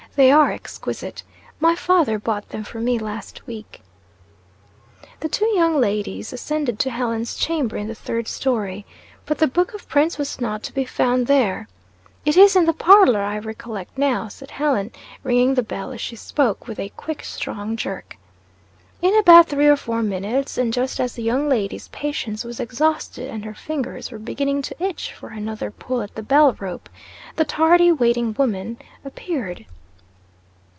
[0.17, 1.23] They are exquisite.
[1.61, 3.81] My father bought them for me last week."
[5.21, 8.85] The two young ladies ascended to Helen's chamber in the third story.
[9.25, 11.69] But the book of prints was not to be found there.
[12.25, 14.91] "It is in the parlor, I recollect now," said Helen,
[15.23, 18.17] ringing the bell as she spoke, with a quick, strong jerk.
[19.01, 23.29] In about three or four minutes, and just as the young lady's patience was exhausted
[23.29, 26.89] and her fingers were beginning to itch for another pull at the bell rope,
[27.37, 28.75] the tardy waiting women
[29.05, 29.65] appeared.